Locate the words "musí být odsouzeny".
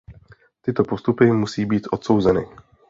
1.33-2.45